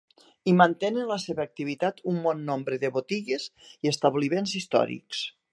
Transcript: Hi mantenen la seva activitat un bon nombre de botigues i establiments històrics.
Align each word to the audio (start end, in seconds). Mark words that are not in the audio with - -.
Hi 0.45 0.53
mantenen 0.61 1.05
la 1.11 1.17
seva 1.23 1.43
activitat 1.49 2.01
un 2.13 2.17
bon 2.25 2.43
nombre 2.49 2.81
de 2.85 2.93
botigues 2.97 3.49
i 3.69 3.95
establiments 3.95 4.57
històrics. 4.63 5.25